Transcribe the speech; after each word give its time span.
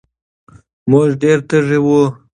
مونږ 0.89 1.09
ډېر 1.21 1.37
تږي 1.49 1.79
وو 1.85 2.01